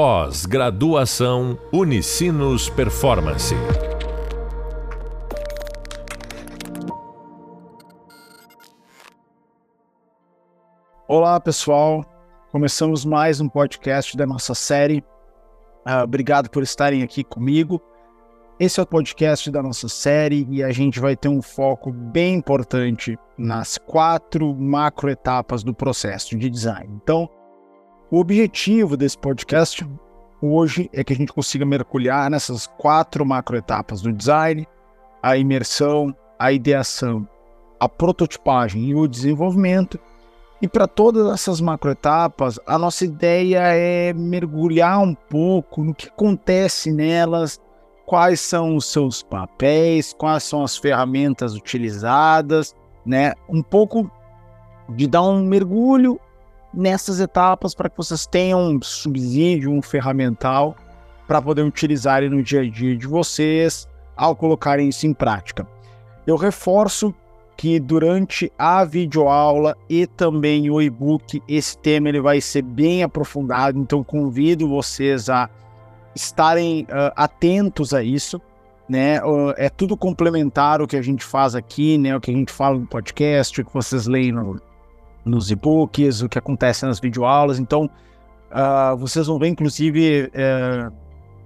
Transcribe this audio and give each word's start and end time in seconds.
Pós-graduação 0.00 1.58
Unicinos 1.72 2.70
Performance. 2.70 3.52
Olá, 11.08 11.40
pessoal. 11.40 12.04
Começamos 12.52 13.04
mais 13.04 13.40
um 13.40 13.48
podcast 13.48 14.16
da 14.16 14.24
nossa 14.24 14.54
série. 14.54 15.02
Uh, 15.84 16.04
obrigado 16.04 16.48
por 16.48 16.62
estarem 16.62 17.02
aqui 17.02 17.24
comigo. 17.24 17.82
Esse 18.60 18.78
é 18.78 18.84
o 18.84 18.86
podcast 18.86 19.50
da 19.50 19.60
nossa 19.60 19.88
série 19.88 20.46
e 20.48 20.62
a 20.62 20.70
gente 20.70 21.00
vai 21.00 21.16
ter 21.16 21.28
um 21.28 21.42
foco 21.42 21.90
bem 21.90 22.36
importante 22.36 23.18
nas 23.36 23.76
quatro 23.76 24.54
macro 24.54 25.10
etapas 25.10 25.64
do 25.64 25.74
processo 25.74 26.38
de 26.38 26.48
design. 26.48 26.88
Então, 27.02 27.28
o 28.10 28.18
objetivo 28.18 28.96
desse 28.96 29.18
podcast 29.18 29.86
hoje 30.40 30.88
é 30.92 31.04
que 31.04 31.12
a 31.12 31.16
gente 31.16 31.32
consiga 31.32 31.66
mergulhar 31.66 32.30
nessas 32.30 32.66
quatro 32.66 33.24
macroetapas 33.24 34.00
do 34.00 34.12
design: 34.12 34.66
a 35.22 35.36
imersão, 35.36 36.14
a 36.38 36.50
ideação, 36.50 37.28
a 37.78 37.88
prototipagem 37.88 38.84
e 38.84 38.94
o 38.94 39.06
desenvolvimento. 39.06 39.98
E 40.60 40.66
para 40.66 40.88
todas 40.88 41.32
essas 41.32 41.60
macroetapas, 41.60 42.58
a 42.66 42.76
nossa 42.76 43.04
ideia 43.04 43.60
é 43.60 44.12
mergulhar 44.12 44.98
um 45.00 45.14
pouco 45.14 45.84
no 45.84 45.94
que 45.94 46.08
acontece 46.08 46.90
nelas, 46.90 47.60
quais 48.04 48.40
são 48.40 48.74
os 48.74 48.86
seus 48.86 49.22
papéis, 49.22 50.12
quais 50.12 50.42
são 50.42 50.64
as 50.64 50.76
ferramentas 50.76 51.54
utilizadas, 51.54 52.74
né? 53.06 53.34
Um 53.48 53.62
pouco 53.62 54.10
de 54.88 55.06
dar 55.06 55.22
um 55.22 55.44
mergulho 55.44 56.18
nessas 56.72 57.20
etapas 57.20 57.74
para 57.74 57.88
que 57.88 57.96
vocês 57.96 58.26
tenham 58.26 58.60
um 58.60 58.82
subsídio, 58.82 59.70
um 59.70 59.82
ferramental 59.82 60.76
para 61.26 61.42
poder 61.42 61.62
utilizar 61.62 62.22
no 62.22 62.42
dia 62.42 62.60
a 62.60 62.70
dia 62.70 62.96
de 62.96 63.06
vocês 63.06 63.88
ao 64.16 64.34
colocarem 64.34 64.88
isso 64.88 65.06
em 65.06 65.12
prática. 65.12 65.66
Eu 66.26 66.36
reforço 66.36 67.14
que 67.56 67.80
durante 67.80 68.52
a 68.56 68.84
videoaula 68.84 69.76
e 69.88 70.06
também 70.06 70.70
o 70.70 70.80
e-book, 70.80 71.42
esse 71.48 71.76
tema 71.78 72.08
ele 72.08 72.20
vai 72.20 72.40
ser 72.40 72.62
bem 72.62 73.02
aprofundado, 73.02 73.78
então 73.78 74.04
convido 74.04 74.68
vocês 74.68 75.28
a 75.28 75.50
estarem 76.14 76.82
uh, 76.84 77.12
atentos 77.16 77.92
a 77.92 78.02
isso, 78.02 78.40
né? 78.88 79.20
É 79.56 79.68
tudo 79.68 79.96
complementar 79.96 80.80
o 80.80 80.86
que 80.86 80.96
a 80.96 81.02
gente 81.02 81.24
faz 81.24 81.54
aqui, 81.54 81.98
né? 81.98 82.16
O 82.16 82.20
que 82.20 82.30
a 82.30 82.34
gente 82.34 82.52
fala 82.52 82.78
no 82.78 82.86
podcast, 82.86 83.60
o 83.60 83.64
que 83.64 83.74
vocês 83.74 84.06
leem 84.06 84.32
no, 84.32 84.60
nos 85.28 85.50
e-books, 85.50 86.22
o 86.22 86.28
que 86.28 86.38
acontece 86.38 86.84
nas 86.84 86.98
videoaulas. 86.98 87.58
Então, 87.58 87.90
uh, 88.50 88.96
vocês 88.96 89.26
vão 89.26 89.38
ver, 89.38 89.48
inclusive, 89.48 90.30
uh, 90.34 90.88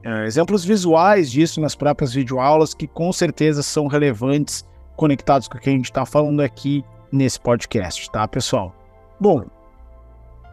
uh, 0.09 0.25
exemplos 0.25 0.65
visuais 0.65 1.31
disso 1.31 1.61
nas 1.61 1.75
próprias 1.75 2.15
videoaulas, 2.15 2.73
que 2.73 2.87
com 2.87 3.13
certeza 3.13 3.63
são 3.63 3.87
relevantes, 3.87 4.65
conectados 4.97 5.49
com 5.49 5.59
o 5.59 5.61
que 5.61 5.69
a 5.69 5.73
gente 5.73 5.87
está 5.87 6.07
falando 6.07 6.41
aqui 6.41 6.85
nesse 7.11 7.41
podcast, 7.41 8.11
tá, 8.11 8.27
pessoal? 8.27 8.75
Bom, 9.21 9.45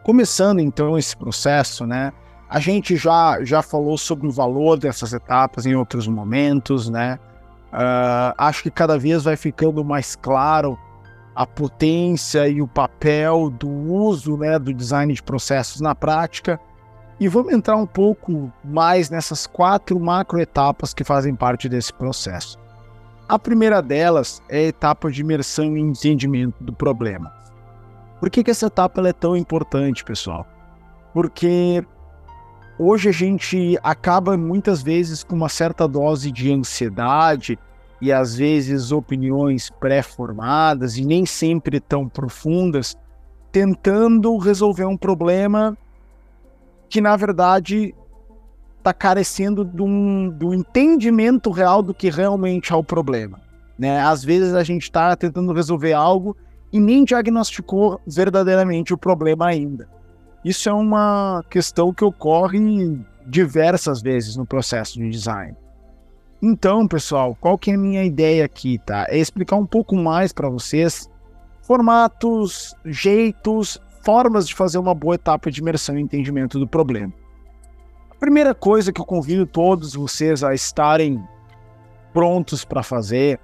começando 0.02 0.60
então 0.60 0.98
esse 0.98 1.16
processo, 1.16 1.86
né? 1.86 2.12
A 2.48 2.58
gente 2.58 2.96
já, 2.96 3.44
já 3.44 3.62
falou 3.62 3.96
sobre 3.96 4.26
o 4.26 4.30
valor 4.30 4.76
dessas 4.76 5.12
etapas 5.12 5.66
em 5.66 5.74
outros 5.74 6.08
momentos, 6.08 6.90
né? 6.90 7.18
Uh, 7.72 8.34
acho 8.36 8.64
que 8.64 8.70
cada 8.70 8.98
vez 8.98 9.22
vai 9.22 9.36
ficando 9.36 9.84
mais 9.84 10.16
claro 10.16 10.76
a 11.34 11.46
potência 11.46 12.48
e 12.48 12.60
o 12.60 12.66
papel 12.66 13.50
do 13.50 13.68
uso 13.68 14.36
né, 14.36 14.58
do 14.58 14.74
design 14.74 15.12
de 15.12 15.22
processos 15.22 15.80
na 15.80 15.94
prática. 15.94 16.60
E 17.18 17.28
vamos 17.28 17.52
entrar 17.52 17.76
um 17.76 17.86
pouco 17.86 18.50
mais 18.64 19.10
nessas 19.10 19.46
quatro 19.46 19.98
macro 20.00 20.40
etapas 20.40 20.94
que 20.94 21.04
fazem 21.04 21.34
parte 21.34 21.68
desse 21.68 21.92
processo. 21.92 22.58
A 23.28 23.38
primeira 23.38 23.80
delas 23.80 24.42
é 24.48 24.58
a 24.58 24.68
etapa 24.68 25.10
de 25.10 25.20
imersão 25.20 25.76
e 25.76 25.80
entendimento 25.80 26.64
do 26.64 26.72
problema. 26.72 27.32
Por 28.18 28.28
que, 28.28 28.42
que 28.42 28.50
essa 28.50 28.66
etapa 28.66 29.06
é 29.06 29.12
tão 29.12 29.36
importante, 29.36 30.04
pessoal? 30.04 30.46
Porque 31.14 31.84
hoje 32.78 33.08
a 33.08 33.12
gente 33.12 33.78
acaba 33.82 34.36
muitas 34.36 34.82
vezes 34.82 35.22
com 35.22 35.36
uma 35.36 35.48
certa 35.48 35.86
dose 35.86 36.32
de 36.32 36.52
ansiedade 36.52 37.58
e 38.00 38.10
às 38.12 38.36
vezes 38.36 38.92
opiniões 38.92 39.70
pré-formadas 39.70 40.96
e 40.96 41.04
nem 41.04 41.26
sempre 41.26 41.80
tão 41.80 42.08
profundas, 42.08 42.96
tentando 43.52 44.36
resolver 44.38 44.84
um 44.84 44.96
problema 44.96 45.76
que 46.88 47.00
na 47.00 47.16
verdade 47.16 47.94
está 48.78 48.94
carecendo 48.94 49.64
de 49.64 49.82
um, 49.82 50.30
do 50.30 50.54
entendimento 50.54 51.50
real 51.50 51.82
do 51.82 51.92
que 51.92 52.08
realmente 52.08 52.72
é 52.72 52.76
o 52.76 52.82
problema. 52.82 53.40
Né? 53.78 54.00
Às 54.00 54.24
vezes 54.24 54.54
a 54.54 54.62
gente 54.62 54.84
está 54.84 55.14
tentando 55.14 55.52
resolver 55.52 55.92
algo 55.92 56.36
e 56.72 56.80
nem 56.80 57.04
diagnosticou 57.04 58.00
verdadeiramente 58.06 58.94
o 58.94 58.98
problema 58.98 59.46
ainda. 59.46 59.88
Isso 60.44 60.68
é 60.68 60.72
uma 60.72 61.44
questão 61.50 61.92
que 61.92 62.04
ocorre 62.04 62.98
diversas 63.26 64.00
vezes 64.00 64.36
no 64.36 64.46
processo 64.46 64.98
de 64.98 65.08
design. 65.10 65.54
Então, 66.42 66.88
pessoal, 66.88 67.36
qual 67.38 67.58
que 67.58 67.70
é 67.70 67.74
a 67.74 67.78
minha 67.78 68.02
ideia 68.02 68.46
aqui, 68.46 68.78
tá? 68.78 69.06
É 69.10 69.18
explicar 69.18 69.56
um 69.56 69.66
pouco 69.66 69.94
mais 69.94 70.32
para 70.32 70.48
vocês 70.48 71.10
formatos, 71.60 72.74
jeitos, 72.84 73.78
formas 74.02 74.48
de 74.48 74.54
fazer 74.54 74.78
uma 74.78 74.94
boa 74.94 75.16
etapa 75.16 75.50
de 75.50 75.60
imersão 75.60 75.98
e 75.98 76.00
entendimento 76.00 76.58
do 76.58 76.66
problema. 76.66 77.12
A 78.10 78.14
primeira 78.14 78.54
coisa 78.54 78.92
que 78.92 79.00
eu 79.00 79.04
convido 79.04 79.46
todos 79.46 79.94
vocês 79.94 80.42
a 80.42 80.54
estarem 80.54 81.22
prontos 82.12 82.64
para 82.64 82.82
fazer 82.82 83.38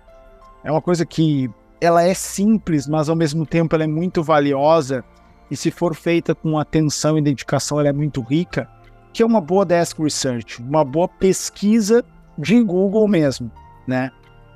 é 0.65 0.73
uma 0.73 0.81
coisa 0.81 1.05
que 1.05 1.51
ela 1.81 2.03
é 2.03 2.15
simples, 2.15 2.89
mas 2.89 3.11
ao 3.11 3.17
mesmo 3.17 3.45
tempo 3.45 3.75
ela 3.75 3.85
é 3.85 3.87
muito 3.87 4.23
valiosa 4.23 5.05
e 5.51 5.57
se 5.57 5.71
for 5.71 5.95
feita 5.95 6.35
com 6.35 6.59
atenção 6.59 7.19
e 7.19 7.23
dedicação 7.23 7.79
ela 7.79 7.91
é 7.91 7.93
muito 7.93 8.23
rica, 8.23 8.69
que 9.13 9.23
é 9.23 9.27
uma 9.27 9.41
boa 9.41 9.65
desk 9.65 10.03
research, 10.03 10.63
uma 10.63 10.85
boa 10.85 11.07
pesquisa 11.07 12.03
de 12.39 12.63
Google 12.63 13.09
mesmo, 13.09 13.51
né? 13.87 14.11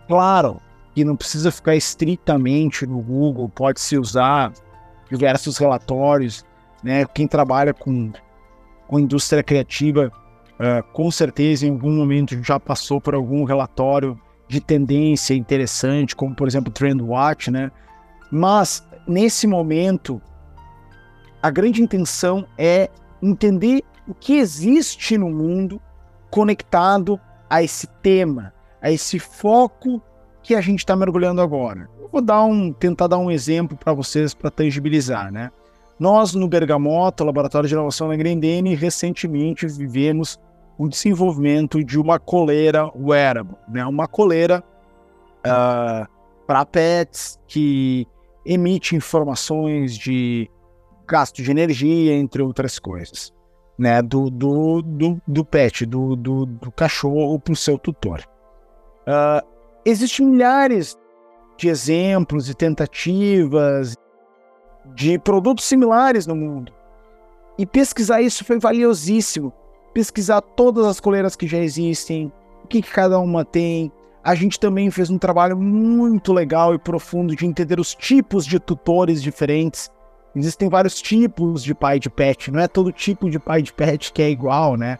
Claro 0.06 0.60
que 0.94 1.04
não 1.04 1.16
precisa 1.16 1.50
ficar 1.50 1.76
estritamente 1.76 2.86
no 2.86 3.00
Google, 3.00 3.48
pode-se 3.48 3.96
usar 3.96 4.52
diversos 5.08 5.56
relatórios, 5.58 6.44
né? 6.82 7.04
Quem 7.06 7.26
trabalha 7.26 7.72
com, 7.72 8.12
com 8.86 8.98
indústria 8.98 9.42
criativa, 9.42 10.10
uh, 10.54 10.92
com 10.92 11.10
certeza 11.10 11.66
em 11.66 11.70
algum 11.70 11.92
momento 11.92 12.42
já 12.42 12.58
passou 12.58 13.00
por 13.00 13.14
algum 13.14 13.44
relatório 13.44 14.20
de 14.48 14.60
tendência 14.60 15.34
interessante, 15.34 16.16
como 16.16 16.34
por 16.34 16.48
exemplo 16.48 16.72
Trendwatch, 16.72 17.50
né? 17.50 17.70
Mas 18.30 18.84
nesse 19.06 19.46
momento, 19.46 20.20
a 21.42 21.50
grande 21.50 21.82
intenção 21.82 22.46
é 22.58 22.90
entender 23.22 23.82
o 24.06 24.14
que 24.14 24.38
existe 24.38 25.16
no 25.16 25.30
mundo 25.30 25.80
conectado 26.30 27.20
a 27.50 27.62
esse 27.64 27.88
tema, 28.00 28.54
a 28.80 28.92
esse 28.92 29.18
foco 29.18 30.00
que 30.40 30.54
a 30.54 30.60
gente 30.60 30.78
está 30.78 30.94
mergulhando 30.94 31.42
agora. 31.42 31.90
Vou 32.12 32.22
dar 32.22 32.44
um, 32.44 32.72
tentar 32.72 33.08
dar 33.08 33.18
um 33.18 33.30
exemplo 33.30 33.76
para 33.76 33.92
vocês 33.92 34.32
para 34.32 34.50
tangibilizar, 34.50 35.32
né? 35.32 35.50
Nós 35.98 36.34
no 36.34 36.48
Bergamoto, 36.48 37.24
Laboratório 37.24 37.68
de 37.68 37.74
Inovação 37.74 38.08
na 38.08 38.16
Grendene, 38.16 38.74
recentemente 38.74 39.66
vivemos 39.66 40.38
o 40.78 40.88
desenvolvimento 40.88 41.84
de 41.84 41.98
uma 41.98 42.18
coleira 42.18 42.90
wearable, 42.96 43.56
né? 43.68 43.84
Uma 43.84 44.08
coleira 44.08 44.64
uh, 45.44 45.44
ah, 45.44 46.08
para 46.46 46.64
pets 46.64 47.38
que 47.46 48.06
emite 48.46 48.96
informações 48.96 49.94
de 49.94 50.50
gasto 51.06 51.42
de 51.42 51.50
energia, 51.50 52.14
entre 52.14 52.40
outras 52.40 52.78
coisas 52.78 53.32
né, 53.80 54.02
do, 54.02 54.28
do, 54.28 54.82
do, 54.82 55.22
do 55.26 55.42
pet, 55.42 55.86
do, 55.86 56.14
do, 56.14 56.44
do 56.44 56.70
cachorro 56.70 57.40
para 57.40 57.54
o 57.54 57.56
seu 57.56 57.78
tutor. 57.78 58.20
Uh, 59.08 59.42
existem 59.86 60.26
milhares 60.26 60.98
de 61.56 61.70
exemplos 61.70 62.50
e 62.50 62.54
tentativas 62.54 63.96
de 64.94 65.18
produtos 65.18 65.64
similares 65.64 66.26
no 66.26 66.36
mundo. 66.36 66.70
E 67.56 67.64
pesquisar 67.64 68.20
isso 68.20 68.44
foi 68.44 68.58
valiosíssimo. 68.58 69.50
Pesquisar 69.94 70.42
todas 70.42 70.84
as 70.84 71.00
coleiras 71.00 71.34
que 71.34 71.46
já 71.46 71.58
existem, 71.58 72.30
o 72.62 72.68
que, 72.68 72.82
que 72.82 72.92
cada 72.92 73.18
uma 73.18 73.46
tem. 73.46 73.90
A 74.22 74.34
gente 74.34 74.60
também 74.60 74.90
fez 74.90 75.08
um 75.08 75.16
trabalho 75.16 75.56
muito 75.56 76.34
legal 76.34 76.74
e 76.74 76.78
profundo 76.78 77.34
de 77.34 77.46
entender 77.46 77.80
os 77.80 77.94
tipos 77.94 78.44
de 78.44 78.60
tutores 78.60 79.22
diferentes 79.22 79.90
existem 80.34 80.68
vários 80.68 81.00
tipos 81.00 81.62
de 81.62 81.74
pai 81.74 81.98
de 81.98 82.08
pet, 82.08 82.50
não 82.50 82.60
é 82.60 82.68
todo 82.68 82.92
tipo 82.92 83.28
de 83.28 83.38
pai 83.38 83.62
de 83.62 83.72
pet 83.72 84.12
que 84.12 84.22
é 84.22 84.30
igual, 84.30 84.76
né? 84.76 84.98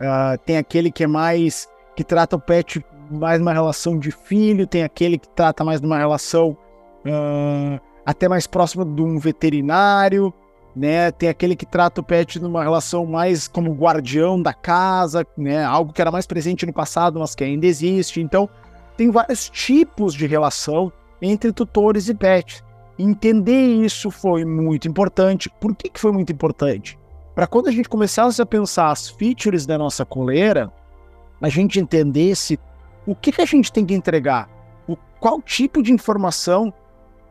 Uh, 0.00 0.38
tem 0.44 0.56
aquele 0.56 0.90
que 0.90 1.04
é 1.04 1.06
mais. 1.06 1.68
que 1.94 2.02
trata 2.02 2.36
o 2.36 2.40
pet 2.40 2.84
mais 3.10 3.38
numa 3.38 3.52
relação 3.52 3.98
de 3.98 4.10
filho, 4.10 4.66
tem 4.66 4.82
aquele 4.82 5.18
que 5.18 5.28
trata 5.28 5.62
mais 5.64 5.80
numa 5.80 5.98
relação 5.98 6.56
uh, 7.06 7.80
até 8.04 8.28
mais 8.28 8.46
próxima 8.46 8.84
de 8.84 9.02
um 9.02 9.18
veterinário. 9.18 10.32
né? 10.74 11.10
Tem 11.12 11.28
aquele 11.28 11.54
que 11.54 11.66
trata 11.66 12.00
o 12.00 12.04
pet 12.04 12.40
numa 12.40 12.62
relação 12.62 13.06
mais 13.06 13.46
como 13.46 13.74
guardião 13.74 14.40
da 14.40 14.52
casa, 14.52 15.26
né? 15.36 15.62
Algo 15.64 15.92
que 15.92 16.00
era 16.00 16.10
mais 16.10 16.26
presente 16.26 16.66
no 16.66 16.72
passado, 16.72 17.20
mas 17.20 17.34
que 17.34 17.44
ainda 17.44 17.66
existe. 17.66 18.20
Então, 18.20 18.48
tem 18.96 19.10
vários 19.10 19.48
tipos 19.48 20.14
de 20.14 20.26
relação 20.26 20.92
entre 21.20 21.52
tutores 21.52 22.08
e 22.08 22.14
pets. 22.14 22.64
Entender 22.98 23.84
isso 23.84 24.10
foi 24.10 24.44
muito 24.44 24.86
importante. 24.86 25.48
Por 25.60 25.74
que, 25.74 25.88
que 25.88 26.00
foi 26.00 26.12
muito 26.12 26.32
importante? 26.32 26.98
Para 27.34 27.46
quando 27.46 27.68
a 27.68 27.72
gente 27.72 27.88
começasse 27.88 28.40
a 28.42 28.46
pensar 28.46 28.90
as 28.90 29.08
features 29.08 29.64
da 29.64 29.78
nossa 29.78 30.04
coleira, 30.04 30.70
a 31.40 31.48
gente 31.48 31.80
entendesse 31.80 32.58
o 33.06 33.14
que, 33.14 33.32
que 33.32 33.40
a 33.40 33.46
gente 33.46 33.72
tem 33.72 33.84
que 33.84 33.94
entregar, 33.94 34.48
o, 34.86 34.96
qual 35.18 35.40
tipo 35.40 35.82
de 35.82 35.92
informação 35.92 36.72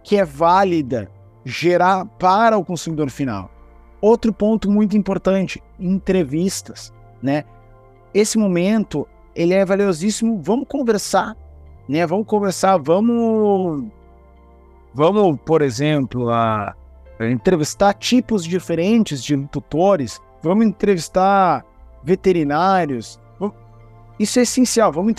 que 0.03 0.17
é 0.17 0.25
válida 0.25 1.09
gerar 1.45 2.05
para 2.05 2.57
o 2.57 2.65
consumidor 2.65 3.09
final. 3.09 3.49
Outro 4.01 4.33
ponto 4.33 4.69
muito 4.69 4.97
importante, 4.97 5.61
entrevistas, 5.79 6.91
né? 7.21 7.43
Esse 8.13 8.37
momento, 8.37 9.07
ele 9.35 9.53
é 9.53 9.63
valiosíssimo, 9.63 10.41
vamos 10.41 10.67
conversar, 10.67 11.37
né? 11.87 12.05
Vamos 12.05 12.25
conversar, 12.25 12.77
vamos 12.77 13.85
vamos, 14.93 15.39
por 15.45 15.61
exemplo, 15.61 16.29
a, 16.29 16.75
a 17.19 17.25
entrevistar 17.27 17.93
tipos 17.93 18.43
diferentes 18.43 19.23
de 19.23 19.37
tutores, 19.47 20.21
vamos 20.41 20.65
entrevistar 20.65 21.65
veterinários. 22.03 23.19
Isso 24.19 24.37
é 24.37 24.43
essencial, 24.43 24.91
vamos 24.91 25.13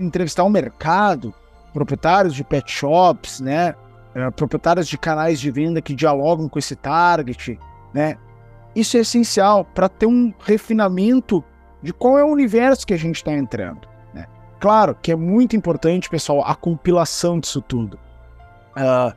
entrevistar 0.00 0.42
o 0.42 0.50
mercado, 0.50 1.32
proprietários 1.72 2.34
de 2.34 2.42
pet 2.42 2.68
shops, 2.68 3.40
né? 3.40 3.74
é, 4.14 4.30
proprietários 4.30 4.88
de 4.88 4.98
canais 4.98 5.38
de 5.38 5.50
venda 5.50 5.80
que 5.80 5.94
dialogam 5.94 6.48
com 6.48 6.58
esse 6.58 6.74
target, 6.74 7.58
né? 7.94 8.16
Isso 8.74 8.96
é 8.96 9.00
essencial 9.00 9.64
para 9.64 9.88
ter 9.88 10.06
um 10.06 10.32
refinamento 10.40 11.42
de 11.82 11.92
qual 11.92 12.18
é 12.18 12.24
o 12.24 12.28
universo 12.28 12.86
que 12.86 12.94
a 12.94 12.98
gente 12.98 13.16
está 13.16 13.32
entrando. 13.32 13.88
Né? 14.12 14.26
Claro 14.60 14.96
que 15.00 15.12
é 15.12 15.16
muito 15.16 15.56
importante, 15.56 16.10
pessoal, 16.10 16.42
a 16.44 16.54
compilação 16.54 17.40
disso 17.40 17.62
tudo. 17.62 17.98
Uh, 18.78 19.12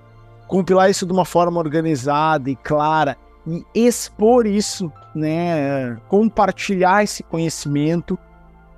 compilar 0.48 0.90
isso 0.90 1.06
de 1.06 1.14
uma 1.14 1.26
forma 1.26 1.60
organizada 1.60 2.50
e 2.50 2.56
clara 2.56 3.18
e 3.46 3.64
expor 3.74 4.46
isso, 4.46 4.92
né? 5.16 5.98
Compartilhar 6.10 7.04
esse 7.04 7.24
conhecimento 7.24 8.18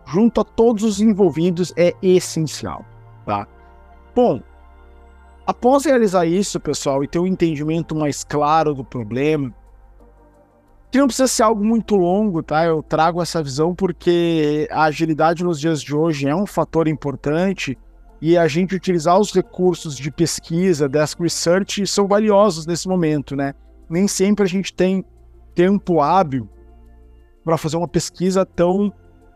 junto 0.06 0.41
a 0.41 0.44
todos 0.44 0.83
os 0.83 1.01
envolvidos 1.01 1.74
é 1.77 1.94
essencial, 2.01 2.85
tá? 3.25 3.47
Bom, 4.13 4.41
Após 5.45 5.83
realizar 5.83 6.25
isso, 6.25 6.57
pessoal, 6.57 7.03
e 7.03 7.07
ter 7.07 7.19
um 7.19 7.27
entendimento 7.27 7.94
mais 7.94 8.24
claro 8.24 8.74
do 8.74 8.83
problema, 8.83 9.53
que 10.89 10.97
não 10.97 11.07
precisa 11.07 11.27
ser 11.27 11.44
algo 11.44 11.65
muito 11.65 11.97
longo, 11.97 12.41
tá? 12.41 12.65
Eu 12.65 12.81
trago 12.81 13.21
essa 13.21 13.44
visão 13.44 13.75
porque 13.75 14.69
a 14.71 14.83
agilidade 14.83 15.44
nos 15.44 15.59
dias 15.59 15.81
de 15.81 15.94
hoje 15.94 16.29
é 16.29 16.36
um 16.36 16.45
fator 16.45 16.88
importante 16.88 17.77
e 18.25 18.37
a 18.37 18.47
gente 18.47 18.73
utilizar 18.73 19.19
os 19.19 19.33
recursos 19.33 19.97
de 19.97 20.09
pesquisa, 20.09 20.87
desk 20.87 21.21
research, 21.21 21.85
são 21.85 22.07
valiosos 22.07 22.65
nesse 22.65 22.87
momento, 22.87 23.35
né? 23.35 23.53
Nem 23.89 24.07
sempre 24.07 24.45
a 24.45 24.47
gente 24.47 24.73
tem 24.73 25.03
tempo 25.53 25.99
hábil 25.99 26.47
para 27.43 27.57
fazer 27.57 27.75
uma 27.75 27.87
pesquisa 27.87 28.45
tão 28.45 28.87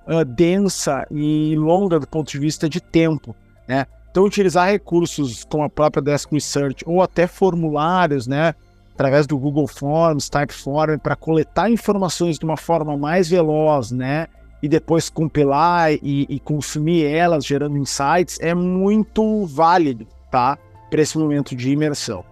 uh, 0.07 0.23
densa 0.23 1.05
e 1.11 1.53
longa 1.57 1.99
do 1.99 2.07
ponto 2.07 2.31
de 2.31 2.39
vista 2.39 2.69
de 2.69 2.79
tempo, 2.79 3.35
né? 3.67 3.85
Então, 4.09 4.23
utilizar 4.23 4.69
recursos 4.69 5.43
como 5.43 5.63
a 5.63 5.69
própria 5.69 6.01
Desk 6.01 6.31
Research 6.31 6.85
ou 6.87 7.01
até 7.01 7.27
formulários, 7.27 8.25
né, 8.25 8.55
através 8.93 9.27
do 9.27 9.37
Google 9.37 9.67
Forms, 9.67 10.29
Typeform, 10.29 10.97
para 10.97 11.17
coletar 11.17 11.69
informações 11.69 12.39
de 12.39 12.45
uma 12.45 12.55
forma 12.55 12.95
mais 12.95 13.27
veloz, 13.27 13.91
né, 13.91 14.27
e 14.61 14.67
depois 14.67 15.09
compilar 15.09 15.93
e, 15.93 16.25
e 16.29 16.39
consumir 16.39 17.05
elas, 17.05 17.45
gerando 17.45 17.77
insights, 17.77 18.39
é 18.39 18.53
muito 18.53 19.45
válido, 19.45 20.07
tá, 20.31 20.57
para 20.89 21.01
esse 21.01 21.17
momento 21.17 21.55
de 21.55 21.71
imersão. 21.71 22.23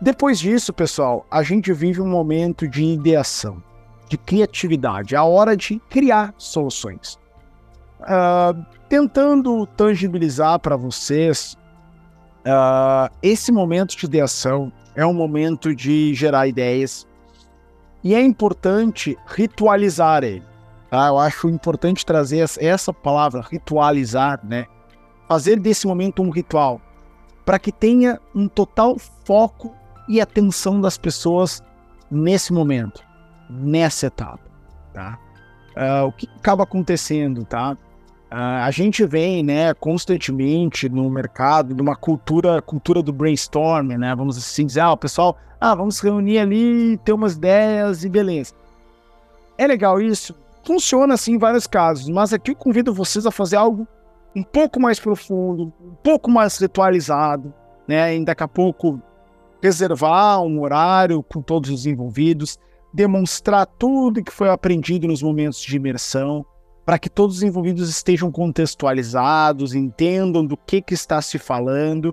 Depois 0.00 0.38
disso, 0.38 0.72
pessoal, 0.72 1.26
a 1.30 1.42
gente 1.42 1.72
vive 1.72 2.00
um 2.00 2.08
momento 2.08 2.66
de 2.66 2.84
ideação, 2.84 3.62
de 4.08 4.18
criatividade, 4.18 5.14
a 5.14 5.24
hora 5.24 5.56
de 5.56 5.78
criar 5.88 6.34
soluções. 6.36 7.18
Uh, 8.00 8.64
tentando 8.88 9.64
tangibilizar 9.66 10.58
para 10.58 10.76
vocês, 10.76 11.56
uh, 12.40 13.12
esse 13.22 13.52
momento 13.52 13.96
de 13.96 14.06
ideação 14.06 14.72
é 14.94 15.06
um 15.06 15.14
momento 15.14 15.74
de 15.74 16.12
gerar 16.14 16.48
ideias 16.48 17.06
e 18.02 18.14
é 18.14 18.20
importante 18.20 19.16
ritualizar 19.26 20.24
ele. 20.24 20.51
Tá? 20.92 21.06
Eu 21.06 21.18
acho 21.18 21.48
importante 21.48 22.04
trazer 22.04 22.46
essa 22.60 22.92
palavra, 22.92 23.40
ritualizar, 23.40 24.38
né? 24.44 24.66
Fazer 25.26 25.58
desse 25.58 25.86
momento 25.86 26.22
um 26.22 26.28
ritual 26.28 26.82
para 27.46 27.58
que 27.58 27.72
tenha 27.72 28.20
um 28.34 28.46
total 28.46 28.98
foco 29.24 29.74
e 30.06 30.20
atenção 30.20 30.82
das 30.82 30.98
pessoas 30.98 31.62
nesse 32.10 32.52
momento, 32.52 33.02
nessa 33.48 34.08
etapa, 34.08 34.42
tá? 34.92 35.18
Uh, 35.70 36.08
o 36.08 36.12
que 36.12 36.28
acaba 36.36 36.64
acontecendo, 36.64 37.42
tá? 37.42 37.72
Uh, 38.30 38.60
a 38.62 38.70
gente 38.70 39.06
vem, 39.06 39.42
né, 39.42 39.72
constantemente 39.72 40.90
no 40.90 41.08
mercado 41.08 41.72
de 41.72 41.80
uma 41.80 41.96
cultura, 41.96 42.60
cultura 42.60 43.02
do 43.02 43.14
brainstorming, 43.14 43.96
né? 43.96 44.14
Vamos 44.14 44.36
assim 44.36 44.66
dizer, 44.66 44.80
ah, 44.80 44.92
o 44.92 44.98
pessoal, 44.98 45.38
ah, 45.58 45.74
vamos 45.74 46.00
reunir 46.00 46.38
ali, 46.38 46.98
ter 46.98 47.14
umas 47.14 47.32
ideias 47.32 48.04
e 48.04 48.10
beleza. 48.10 48.52
É 49.56 49.66
legal 49.66 49.98
isso, 49.98 50.34
funciona 50.64 51.14
assim 51.14 51.34
em 51.34 51.38
vários 51.38 51.66
casos, 51.66 52.08
mas 52.08 52.32
aqui 52.32 52.52
eu 52.52 52.56
convido 52.56 52.94
vocês 52.94 53.26
a 53.26 53.30
fazer 53.30 53.56
algo 53.56 53.86
um 54.34 54.42
pouco 54.42 54.80
mais 54.80 54.98
profundo, 54.98 55.72
um 55.80 55.94
pouco 56.02 56.30
mais 56.30 56.56
ritualizado, 56.58 57.52
né? 57.86 58.16
E 58.16 58.24
daqui 58.24 58.42
a 58.42 58.48
pouco 58.48 59.00
reservar 59.62 60.40
um 60.42 60.60
horário 60.60 61.22
com 61.22 61.42
todos 61.42 61.70
os 61.70 61.86
envolvidos, 61.86 62.58
demonstrar 62.92 63.66
tudo 63.66 64.22
que 64.22 64.32
foi 64.32 64.48
aprendido 64.48 65.06
nos 65.06 65.22
momentos 65.22 65.60
de 65.60 65.76
imersão, 65.76 66.44
para 66.84 66.98
que 66.98 67.08
todos 67.08 67.36
os 67.36 67.42
envolvidos 67.42 67.88
estejam 67.88 68.30
contextualizados, 68.32 69.74
entendam 69.74 70.44
do 70.44 70.56
que, 70.56 70.82
que 70.82 70.94
está 70.94 71.22
se 71.22 71.38
falando, 71.38 72.12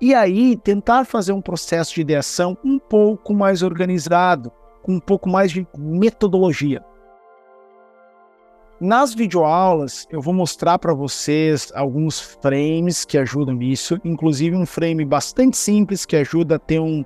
e 0.00 0.14
aí 0.14 0.56
tentar 0.56 1.04
fazer 1.04 1.32
um 1.32 1.40
processo 1.40 1.94
de 1.94 2.02
ideação 2.02 2.56
um 2.62 2.78
pouco 2.78 3.34
mais 3.34 3.62
organizado, 3.62 4.52
com 4.82 4.92
um 4.92 5.00
pouco 5.00 5.28
mais 5.28 5.50
de 5.50 5.66
metodologia. 5.76 6.84
Nas 8.80 9.14
videoaulas, 9.14 10.06
eu 10.10 10.20
vou 10.20 10.34
mostrar 10.34 10.78
para 10.78 10.92
vocês 10.92 11.72
alguns 11.74 12.20
frames 12.20 13.04
que 13.04 13.16
ajudam 13.16 13.54
nisso, 13.54 13.98
inclusive 14.04 14.54
um 14.54 14.66
frame 14.66 15.04
bastante 15.04 15.56
simples 15.56 16.04
que 16.04 16.16
ajuda 16.16 16.56
a 16.56 16.58
ter 16.58 16.78
um, 16.78 17.04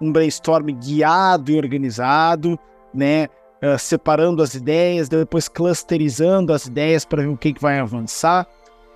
um 0.00 0.12
brainstorm 0.12 0.66
guiado 0.66 1.50
e 1.50 1.56
organizado, 1.56 2.58
né? 2.94 3.28
uh, 3.62 3.78
separando 3.78 4.42
as 4.42 4.54
ideias, 4.54 5.08
depois 5.08 5.48
clusterizando 5.48 6.52
as 6.52 6.66
ideias 6.66 7.04
para 7.04 7.22
ver 7.22 7.28
o 7.28 7.36
que, 7.36 7.52
que 7.52 7.60
vai 7.60 7.78
avançar. 7.78 8.46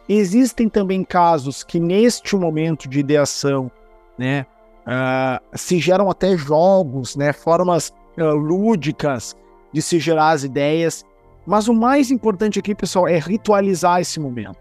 Existem 0.08 0.68
também 0.68 1.04
casos 1.04 1.62
que, 1.62 1.78
neste 1.78 2.36
momento 2.36 2.88
de 2.88 3.00
ideação, 3.00 3.70
né, 4.18 4.46
uh, 4.86 5.42
se 5.56 5.78
geram 5.78 6.10
até 6.10 6.36
jogos, 6.36 7.16
né, 7.16 7.32
formas 7.32 7.92
uh, 8.18 8.34
lúdicas 8.34 9.36
de 9.72 9.80
se 9.80 9.98
gerar 9.98 10.30
as 10.30 10.44
ideias. 10.44 11.04
Mas 11.46 11.68
o 11.68 11.74
mais 11.74 12.10
importante 12.10 12.58
aqui, 12.58 12.74
pessoal, 12.74 13.08
é 13.08 13.18
ritualizar 13.18 14.00
esse 14.00 14.20
momento, 14.20 14.58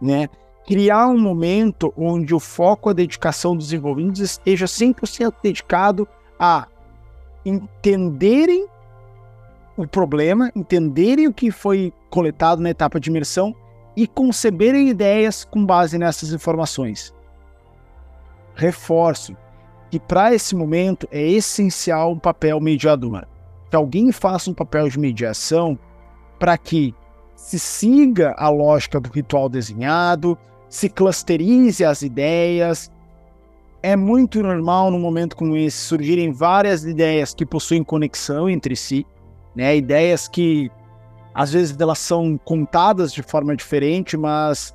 né? 0.00 0.28
Criar 0.66 1.06
um 1.06 1.18
momento 1.18 1.92
onde 1.96 2.34
o 2.34 2.40
foco, 2.40 2.90
a 2.90 2.92
dedicação 2.92 3.56
dos 3.56 3.72
envolvidos 3.72 4.20
esteja 4.20 4.66
100% 4.66 5.34
dedicado 5.40 6.08
a 6.38 6.66
entenderem 7.44 8.66
o 9.76 9.86
problema, 9.86 10.50
entenderem 10.56 11.28
o 11.28 11.32
que 11.32 11.52
foi 11.52 11.92
coletado 12.10 12.60
na 12.60 12.70
etapa 12.70 12.98
de 12.98 13.10
imersão 13.10 13.54
e 13.96 14.06
conceberem 14.06 14.88
ideias 14.88 15.44
com 15.44 15.64
base 15.64 15.96
nessas 15.96 16.32
informações. 16.32 17.14
Reforço 18.54 19.36
que 19.90 20.00
para 20.00 20.34
esse 20.34 20.56
momento 20.56 21.06
é 21.12 21.22
essencial 21.22 22.12
um 22.12 22.18
papel 22.18 22.60
mediador. 22.60 23.26
Que 23.70 23.76
alguém 23.76 24.10
faça 24.10 24.50
um 24.50 24.54
papel 24.54 24.88
de 24.88 24.98
mediação 24.98 25.78
para 26.38 26.56
que 26.56 26.94
se 27.34 27.58
siga 27.58 28.34
a 28.38 28.48
lógica 28.48 28.98
do 28.98 29.10
ritual 29.10 29.48
desenhado, 29.48 30.36
se 30.68 30.88
clusterize 30.88 31.84
as 31.84 32.02
ideias. 32.02 32.90
É 33.82 33.94
muito 33.94 34.42
normal 34.42 34.90
no 34.90 34.98
momento 34.98 35.36
como 35.36 35.56
esse 35.56 35.76
surgirem 35.76 36.32
várias 36.32 36.84
ideias 36.84 37.34
que 37.34 37.46
possuem 37.46 37.84
conexão 37.84 38.48
entre 38.48 38.74
si 38.74 39.06
né? 39.56 39.74
Ideias 39.74 40.28
que 40.28 40.70
às 41.34 41.52
vezes 41.52 41.76
elas 41.80 41.98
são 41.98 42.38
contadas 42.44 43.12
de 43.12 43.22
forma 43.22 43.56
diferente, 43.56 44.16
mas 44.16 44.74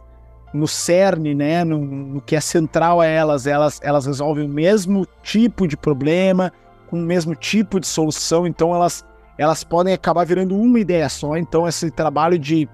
no 0.53 0.67
cerne, 0.67 1.33
né, 1.33 1.63
no, 1.63 1.79
no, 1.79 2.21
que 2.21 2.35
é 2.35 2.41
central 2.41 2.99
a 2.99 3.05
elas, 3.05 3.47
elas, 3.47 3.79
elas 3.81 4.05
resolvem 4.05 4.45
o 4.45 4.49
mesmo 4.49 5.07
tipo 5.23 5.67
de 5.67 5.77
problema, 5.77 6.51
com 6.89 6.97
o 6.97 7.05
mesmo 7.05 7.33
tipo 7.33 7.79
de 7.79 7.87
solução, 7.87 8.45
então 8.45 8.75
elas, 8.75 9.05
elas 9.41 9.63
podem 9.63 9.91
acabar 9.91 10.23
virando 10.23 10.55
uma 10.55 10.79
ideia 10.79 11.09
só. 11.09 11.35
Então, 11.35 11.67
esse 11.67 11.89
trabalho 11.89 12.37
de, 12.37 12.69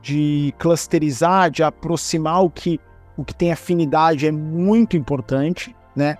de 0.00 0.54
clusterizar, 0.56 1.50
de 1.50 1.64
aproximar 1.64 2.44
o 2.44 2.48
que, 2.48 2.78
o 3.16 3.24
que 3.24 3.34
tem 3.34 3.50
afinidade 3.50 4.28
é 4.28 4.30
muito 4.30 4.96
importante, 4.96 5.74
né? 5.96 6.16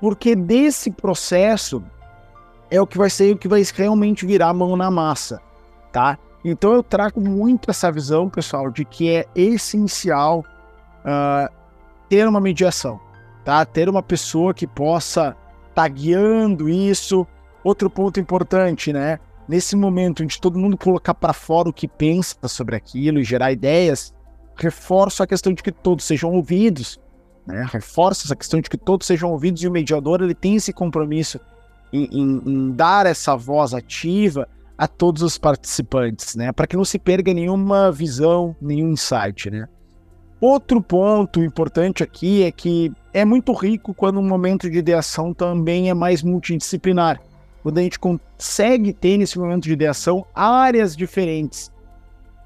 Porque 0.00 0.34
desse 0.34 0.90
processo 0.90 1.84
é 2.68 2.80
o 2.80 2.86
que 2.86 2.98
vai 2.98 3.08
ser 3.08 3.32
o 3.32 3.38
que 3.38 3.46
vai 3.46 3.62
realmente 3.72 4.26
virar 4.26 4.52
mão 4.52 4.76
na 4.76 4.90
massa, 4.90 5.40
tá? 5.92 6.18
Então 6.44 6.72
eu 6.72 6.82
trago 6.82 7.20
muito 7.20 7.70
essa 7.70 7.92
visão, 7.92 8.28
pessoal, 8.28 8.72
de 8.72 8.84
que 8.84 9.08
é 9.08 9.24
essencial 9.36 10.44
uh, 11.04 11.48
ter 12.08 12.26
uma 12.26 12.40
mediação, 12.40 12.98
tá? 13.44 13.64
Ter 13.64 13.88
uma 13.88 14.02
pessoa 14.02 14.52
que 14.52 14.66
possa 14.66 15.36
estar 15.68 15.82
tá 15.82 15.88
guiando 15.88 16.68
isso. 16.68 17.24
Outro 17.62 17.88
ponto 17.88 18.18
importante, 18.18 18.92
né? 18.92 19.20
Nesse 19.48 19.74
momento 19.74 20.22
onde 20.22 20.40
todo 20.40 20.58
mundo 20.58 20.76
colocar 20.76 21.14
para 21.14 21.32
fora 21.32 21.68
o 21.68 21.72
que 21.72 21.88
pensa 21.88 22.36
sobre 22.46 22.76
aquilo 22.76 23.18
e 23.18 23.24
gerar 23.24 23.50
ideias, 23.50 24.14
reforço 24.56 25.22
a 25.22 25.26
questão 25.26 25.52
de 25.54 25.62
que 25.62 25.72
todos 25.72 26.04
sejam 26.04 26.32
ouvidos, 26.32 27.00
né? 27.46 27.66
Reforço 27.72 28.26
essa 28.26 28.36
questão 28.36 28.60
de 28.60 28.68
que 28.68 28.76
todos 28.76 29.06
sejam 29.06 29.30
ouvidos 29.30 29.62
e 29.62 29.68
o 29.68 29.70
mediador 29.70 30.20
ele 30.20 30.34
tem 30.34 30.56
esse 30.56 30.70
compromisso 30.70 31.40
em, 31.90 32.04
em, 32.12 32.42
em 32.44 32.72
dar 32.72 33.06
essa 33.06 33.34
voz 33.34 33.72
ativa 33.72 34.46
a 34.76 34.86
todos 34.86 35.22
os 35.22 35.38
participantes, 35.38 36.36
né? 36.36 36.52
Para 36.52 36.66
que 36.66 36.76
não 36.76 36.84
se 36.84 36.98
perca 36.98 37.32
nenhuma 37.32 37.90
visão, 37.90 38.54
nenhum 38.60 38.90
insight, 38.90 39.50
né? 39.50 39.66
Outro 40.40 40.80
ponto 40.80 41.42
importante 41.42 42.02
aqui 42.02 42.44
é 42.44 42.52
que 42.52 42.92
é 43.12 43.24
muito 43.24 43.52
rico 43.52 43.92
quando 43.94 44.18
o 44.18 44.22
momento 44.22 44.70
de 44.70 44.78
ideação 44.78 45.34
também 45.34 45.88
é 45.90 45.94
mais 45.94 46.22
multidisciplinar. 46.22 47.20
Quando 47.62 47.78
a 47.78 47.82
gente 47.82 47.98
consegue 47.98 48.92
ter 48.92 49.18
nesse 49.18 49.38
momento 49.38 49.64
de 49.64 49.72
ideação 49.72 50.24
áreas 50.34 50.96
diferentes. 50.96 51.72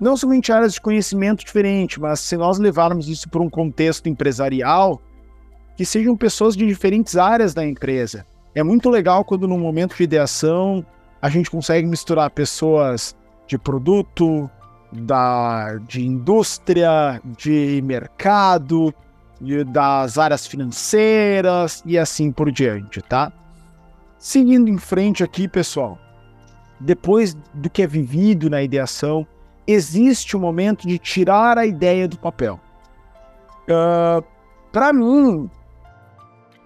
Não 0.01 0.17
somente 0.17 0.51
áreas 0.51 0.75
de 0.75 0.81
conhecimento 0.81 1.45
diferentes, 1.45 1.99
mas 1.99 2.21
se 2.21 2.37
nós 2.37 2.59
levarmos 2.59 3.09
isso 3.09 3.29
para 3.29 3.43
um 3.43 3.49
contexto 3.49 4.09
empresarial, 4.09 5.01
que 5.77 5.85
sejam 5.85 6.17
pessoas 6.17 6.57
de 6.57 6.67
diferentes 6.67 7.17
áreas 7.17 7.55
da 7.55 7.65
empresa. 7.65 8.27
É 8.55 8.63
muito 8.63 8.91
legal 8.91 9.25
quando 9.25 9.49
no 9.49 9.59
momento 9.59 9.97
de 9.97 10.03
ideação 10.03 10.85
a 11.21 11.29
gente 11.29 11.51
consegue 11.51 11.87
misturar 11.87 12.31
pessoas 12.31 13.17
de 13.47 13.57
produto, 13.57 14.51
da, 14.93 15.77
de 15.89 16.05
indústria, 16.05 17.21
de 17.39 17.81
mercado, 17.85 18.93
das 19.69 20.19
áreas 20.19 20.47
financeiras 20.47 21.83
e 21.87 21.99
assim 21.99 22.31
por 22.31 22.51
diante, 22.51 23.01
tá? 23.03 23.33
Seguindo 24.23 24.69
em 24.69 24.79
frente 24.79 25.25
aqui, 25.25 25.49
pessoal, 25.49 25.99
depois 26.79 27.35
do 27.53 27.69
que 27.69 27.83
é 27.83 27.89
vivido 27.89 28.49
na 28.49 28.63
ideação, 28.63 29.27
existe 29.67 30.37
o 30.37 30.41
momento 30.41 30.87
de 30.87 30.97
tirar 30.97 31.59
a 31.59 31.67
ideia 31.67 32.07
do 32.07 32.17
papel. 32.17 32.61
Uh, 33.69 34.23
ah, 34.23 34.23
Para 34.71 34.93
mim, 34.93 35.51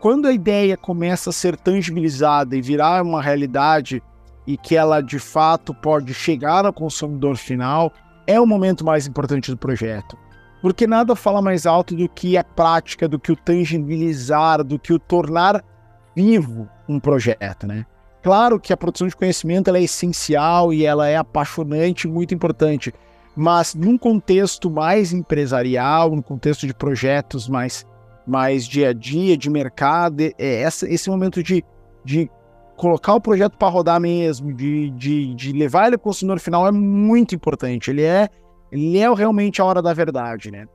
quando 0.01 0.29
a 0.29 0.35
ideia 0.35 0.77
começa 0.77 1.31
a 1.31 1.33
ser 1.33 1.57
tangibilizada 1.57 2.55
e 2.55 2.61
virar 2.61 3.03
uma 3.03 3.23
realidade 3.23 4.03
e 4.47 4.59
que 4.59 4.77
ela 4.77 5.01
de 5.01 5.19
fato 5.19 5.73
pode 5.73 6.13
chegar 6.13 6.67
ao 6.67 6.75
consumidor 6.75 7.39
final, 7.39 7.91
é 8.27 8.39
o 8.39 8.47
momento 8.47 8.85
mais 8.85 9.07
importante 9.07 9.51
do 9.51 9.57
projeto. 9.57 10.15
Porque 10.61 10.87
nada 10.87 11.17
fala 11.17 11.41
mais 11.41 11.65
alto 11.65 11.97
do 11.97 12.07
que 12.07 12.37
a 12.37 12.45
prática, 12.45 13.09
do 13.09 13.19
que 13.19 13.33
o 13.33 13.37
tangibilizar, 13.37 14.63
do 14.63 14.79
que 14.79 14.93
o 14.93 14.99
tornar 14.99 15.65
vivo 16.17 16.69
um 16.89 16.99
projeto, 16.99 17.67
né? 17.67 17.85
Claro 18.23 18.59
que 18.59 18.73
a 18.73 18.77
produção 18.77 19.07
de 19.07 19.15
conhecimento 19.15 19.73
é 19.73 19.83
essencial 19.83 20.73
e 20.73 20.85
ela 20.85 21.07
é 21.07 21.17
apaixonante, 21.17 22.09
muito 22.09 22.35
importante, 22.35 22.93
mas 23.37 23.75
num 23.75 23.99
contexto 23.99 24.71
mais 24.71 25.13
empresarial, 25.13 26.11
num 26.11 26.23
contexto 26.23 26.67
de 26.67 26.75
projetos 26.75 27.49
mais 27.49 27.87
mais 28.27 28.67
dia 28.67 28.89
a 28.89 28.93
dia, 28.93 29.37
de 29.37 29.49
mercado, 29.49 30.21
é 30.21 30.35
essa, 30.63 30.89
esse 30.89 31.09
momento 31.09 31.41
de, 31.45 31.65
de 32.05 32.29
colocar 32.77 33.15
o 33.15 33.21
projeto 33.21 33.57
para 33.57 33.69
rodar 33.69 34.01
mesmo, 34.01 34.53
de, 34.53 34.91
de, 34.91 35.33
de 35.33 35.53
levar 35.53 35.87
ele 35.87 35.97
para 35.97 36.09
o 36.09 36.11
consumidor 36.11 36.41
final 36.41 36.67
é 36.67 36.73
muito 36.73 37.37
importante. 37.37 37.89
Ele 37.89 38.03
é, 38.03 38.29
ele 38.73 38.99
é 38.99 39.15
realmente 39.15 39.63
a 39.63 39.65
hora 39.65 39.81
da 39.81 39.95
verdade, 39.95 40.51
né? 40.51 40.67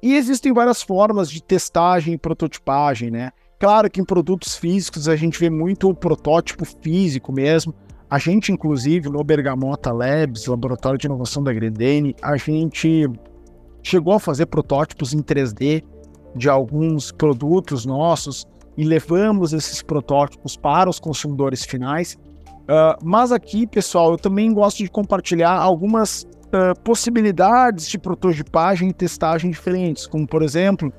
E 0.00 0.14
existem 0.14 0.52
várias 0.52 0.80
formas 0.80 1.28
de 1.28 1.42
testagem 1.42 2.14
e 2.14 2.18
prototipagem, 2.18 3.10
né? 3.10 3.32
Claro 3.62 3.88
que 3.88 4.00
em 4.00 4.04
produtos 4.04 4.56
físicos 4.56 5.06
a 5.08 5.14
gente 5.14 5.38
vê 5.38 5.48
muito 5.48 5.88
o 5.88 5.94
protótipo 5.94 6.64
físico 6.64 7.32
mesmo. 7.32 7.72
A 8.10 8.18
gente, 8.18 8.50
inclusive, 8.50 9.08
no 9.08 9.22
Bergamota 9.22 9.92
Labs, 9.92 10.46
Laboratório 10.46 10.98
de 10.98 11.06
Inovação 11.06 11.44
da 11.44 11.52
Grendene, 11.52 12.16
a 12.20 12.36
gente 12.36 13.08
chegou 13.80 14.14
a 14.14 14.18
fazer 14.18 14.46
protótipos 14.46 15.14
em 15.14 15.22
3D 15.22 15.84
de 16.34 16.48
alguns 16.48 17.12
produtos 17.12 17.86
nossos 17.86 18.44
e 18.76 18.82
levamos 18.82 19.52
esses 19.52 19.80
protótipos 19.80 20.56
para 20.56 20.90
os 20.90 20.98
consumidores 20.98 21.64
finais. 21.64 22.18
Uh, 22.62 22.98
mas 23.00 23.30
aqui, 23.30 23.64
pessoal, 23.64 24.10
eu 24.10 24.18
também 24.18 24.52
gosto 24.52 24.78
de 24.78 24.90
compartilhar 24.90 25.56
algumas 25.56 26.26
uh, 26.46 26.76
possibilidades 26.82 27.86
de 27.86 27.96
prototipagem 27.96 28.88
e 28.88 28.92
testagem 28.92 29.52
diferentes, 29.52 30.04
como 30.04 30.26
por 30.26 30.42
exemplo, 30.42 30.92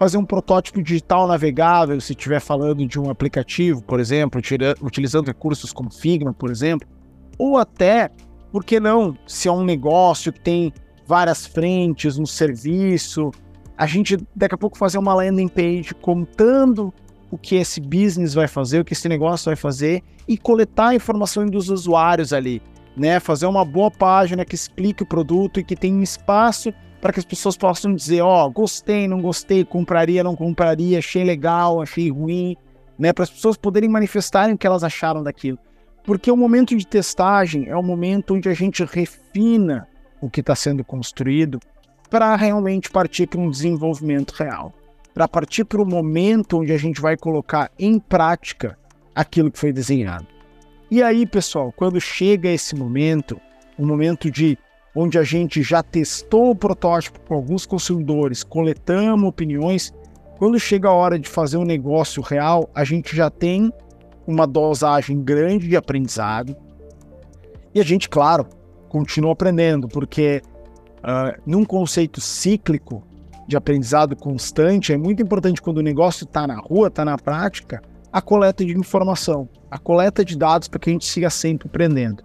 fazer 0.00 0.16
um 0.16 0.24
protótipo 0.24 0.82
digital 0.82 1.26
navegável, 1.26 2.00
se 2.00 2.14
estiver 2.14 2.40
falando 2.40 2.86
de 2.86 2.98
um 2.98 3.10
aplicativo, 3.10 3.82
por 3.82 4.00
exemplo, 4.00 4.40
tira, 4.40 4.74
utilizando 4.80 5.26
recursos 5.26 5.74
como 5.74 5.92
Figma, 5.92 6.32
por 6.32 6.50
exemplo, 6.50 6.88
ou 7.36 7.58
até, 7.58 8.10
por 8.50 8.64
que 8.64 8.80
não, 8.80 9.14
se 9.26 9.46
é 9.46 9.52
um 9.52 9.62
negócio 9.62 10.32
que 10.32 10.40
tem 10.40 10.72
várias 11.06 11.46
frentes, 11.46 12.18
um 12.18 12.24
serviço, 12.24 13.30
a 13.76 13.86
gente 13.86 14.16
daqui 14.34 14.54
a 14.54 14.58
pouco 14.58 14.78
fazer 14.78 14.96
uma 14.96 15.12
landing 15.12 15.48
page 15.48 15.94
contando 16.00 16.94
o 17.30 17.36
que 17.36 17.56
esse 17.56 17.78
business 17.78 18.32
vai 18.32 18.48
fazer, 18.48 18.80
o 18.80 18.84
que 18.86 18.94
esse 18.94 19.06
negócio 19.06 19.50
vai 19.50 19.56
fazer 19.56 20.02
e 20.26 20.38
coletar 20.38 20.88
a 20.88 20.94
informação 20.94 21.44
dos 21.44 21.68
usuários 21.68 22.32
ali, 22.32 22.62
né? 22.96 23.20
Fazer 23.20 23.44
uma 23.44 23.66
boa 23.66 23.90
página 23.90 24.46
que 24.46 24.54
explique 24.54 25.02
o 25.02 25.06
produto 25.06 25.60
e 25.60 25.64
que 25.64 25.76
tenha 25.76 26.02
espaço 26.02 26.72
para 27.00 27.12
que 27.12 27.18
as 27.18 27.24
pessoas 27.24 27.56
possam 27.56 27.94
dizer, 27.94 28.20
ó, 28.20 28.46
oh, 28.46 28.50
gostei, 28.50 29.08
não 29.08 29.20
gostei, 29.20 29.64
compraria, 29.64 30.22
não 30.22 30.36
compraria, 30.36 30.98
achei 30.98 31.24
legal, 31.24 31.80
achei 31.80 32.10
ruim, 32.10 32.56
né? 32.98 33.12
Para 33.12 33.24
as 33.24 33.30
pessoas 33.30 33.56
poderem 33.56 33.88
manifestarem 33.88 34.54
o 34.54 34.58
que 34.58 34.66
elas 34.66 34.84
acharam 34.84 35.22
daquilo. 35.22 35.58
Porque 36.04 36.30
o 36.30 36.36
momento 36.36 36.76
de 36.76 36.86
testagem 36.86 37.68
é 37.68 37.76
o 37.76 37.82
momento 37.82 38.34
onde 38.34 38.48
a 38.48 38.54
gente 38.54 38.84
refina 38.84 39.88
o 40.20 40.28
que 40.28 40.40
está 40.40 40.54
sendo 40.54 40.84
construído 40.84 41.58
para 42.10 42.34
realmente 42.36 42.90
partir 42.90 43.26
para 43.26 43.40
um 43.40 43.50
desenvolvimento 43.50 44.32
real 44.32 44.74
para 45.14 45.28
partir 45.28 45.64
para 45.64 45.82
o 45.82 45.86
momento 45.86 46.60
onde 46.60 46.72
a 46.72 46.78
gente 46.78 47.00
vai 47.00 47.16
colocar 47.16 47.70
em 47.78 47.98
prática 47.98 48.78
aquilo 49.14 49.50
que 49.50 49.58
foi 49.58 49.72
desenhado. 49.72 50.26
E 50.90 51.02
aí, 51.02 51.26
pessoal, 51.26 51.72
quando 51.72 52.00
chega 52.00 52.48
esse 52.48 52.74
momento, 52.74 53.40
o 53.78 53.86
momento 53.86 54.30
de 54.30 54.58
onde 54.94 55.18
a 55.18 55.22
gente 55.22 55.62
já 55.62 55.82
testou 55.82 56.50
o 56.50 56.56
protótipo 56.56 57.20
com 57.20 57.34
alguns 57.34 57.64
consumidores, 57.64 58.42
coletamos 58.42 59.28
opiniões, 59.28 59.92
quando 60.38 60.58
chega 60.58 60.88
a 60.88 60.92
hora 60.92 61.18
de 61.18 61.28
fazer 61.28 61.56
um 61.58 61.64
negócio 61.64 62.22
real, 62.22 62.68
a 62.74 62.82
gente 62.82 63.14
já 63.14 63.28
tem 63.28 63.72
uma 64.26 64.46
dosagem 64.46 65.22
grande 65.22 65.68
de 65.68 65.76
aprendizado. 65.76 66.56
E 67.74 67.80
a 67.80 67.84
gente, 67.84 68.08
claro, 68.08 68.46
continua 68.88 69.32
aprendendo, 69.32 69.86
porque 69.86 70.42
uh, 70.98 71.40
num 71.46 71.64
conceito 71.64 72.20
cíclico, 72.20 73.06
de 73.46 73.56
aprendizado 73.56 74.14
constante, 74.14 74.92
é 74.92 74.96
muito 74.96 75.20
importante 75.20 75.60
quando 75.60 75.78
o 75.78 75.82
negócio 75.82 76.24
está 76.24 76.46
na 76.46 76.56
rua, 76.56 76.86
está 76.86 77.04
na 77.04 77.18
prática, 77.18 77.82
a 78.12 78.22
coleta 78.22 78.64
de 78.64 78.72
informação, 78.72 79.48
a 79.68 79.76
coleta 79.76 80.24
de 80.24 80.38
dados 80.38 80.68
para 80.68 80.78
que 80.78 80.88
a 80.88 80.92
gente 80.92 81.04
siga 81.04 81.28
sempre 81.28 81.66
aprendendo. 81.66 82.22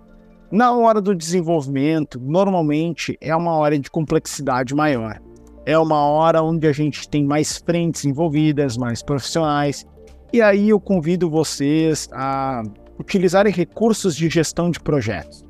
Na 0.55 0.71
hora 0.71 1.01
do 1.01 1.13
desenvolvimento, 1.13 2.17
normalmente 2.17 3.17
é 3.19 3.35
uma 3.35 3.57
hora 3.57 3.77
de 3.77 3.91
complexidade 3.91 4.73
maior. 4.73 5.19
É 5.65 5.77
uma 5.77 6.07
hora 6.07 6.41
onde 6.41 6.65
a 6.65 6.71
gente 6.71 7.09
tem 7.09 7.25
mais 7.25 7.57
frentes 7.57 8.05
envolvidas, 8.05 8.77
mais 8.77 9.03
profissionais. 9.03 9.85
E 10.31 10.41
aí 10.41 10.69
eu 10.69 10.79
convido 10.79 11.29
vocês 11.29 12.07
a 12.13 12.63
utilizarem 12.97 13.51
recursos 13.51 14.15
de 14.15 14.29
gestão 14.29 14.71
de 14.71 14.79
projetos. 14.79 15.43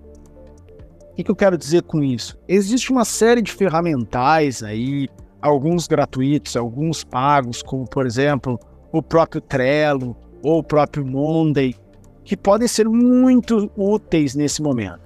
O 1.12 1.24
que, 1.24 1.30
eu 1.30 1.36
quero 1.36 1.56
dizer 1.56 1.84
com 1.84 2.02
isso? 2.02 2.36
Existe 2.48 2.92
uma 2.92 3.06
série 3.06 3.44
de 3.44 3.52
ferramentais 3.52 4.64
aí, 4.64 5.08
alguns 5.40 5.88
gratuitos, 5.88 6.58
alguns 6.58 7.04
pagos, 7.04 7.62
como 7.62 7.88
por 7.88 8.08
exemplo 8.08 8.60
o 8.92 9.04
próprio 9.04 9.40
Trello 9.40 10.18
ou 10.42 10.58
o 10.58 10.64
próprio 10.64 11.06
Monday, 11.06 11.76
que 12.26 12.36
podem 12.36 12.68
ser 12.68 12.90
muito 12.90 13.72
úteis 13.78 14.36
nesse 14.36 14.62
momento. 14.62 15.00